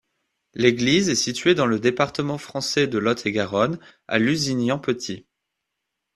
[0.55, 3.77] L'église est située dans le département français de Lot-et-Garonne,
[4.07, 5.27] à Lusignan-Petit.